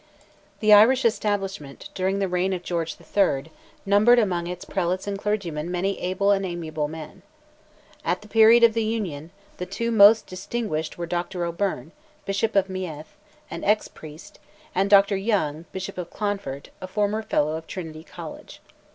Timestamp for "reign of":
2.27-2.63